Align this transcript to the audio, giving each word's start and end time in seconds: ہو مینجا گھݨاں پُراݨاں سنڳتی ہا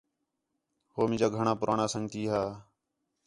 ہو 0.93 1.01
مینجا 1.09 1.27
گھݨاں 1.35 1.57
پُراݨاں 1.59 1.89
سنڳتی 1.93 2.21
ہا 2.31 2.41